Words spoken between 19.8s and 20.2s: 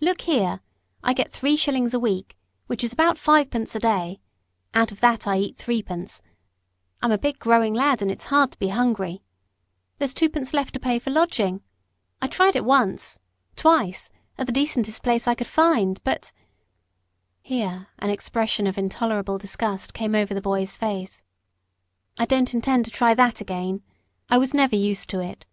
came